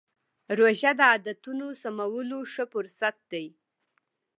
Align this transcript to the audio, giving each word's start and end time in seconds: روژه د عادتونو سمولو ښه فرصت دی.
روژه 0.57 0.91
د 0.99 1.01
عادتونو 1.11 1.67
سمولو 1.81 2.39
ښه 2.53 2.63
فرصت 2.73 3.15
دی. 3.31 3.47